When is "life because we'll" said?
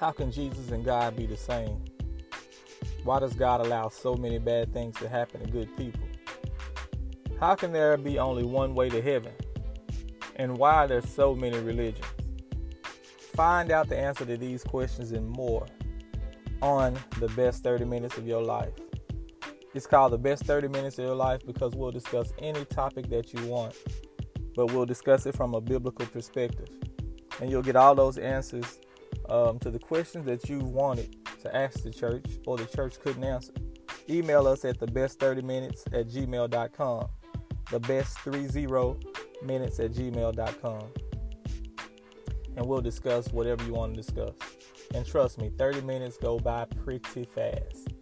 21.14-21.92